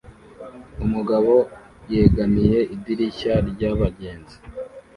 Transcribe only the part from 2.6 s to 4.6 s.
idirishya ryabagenzi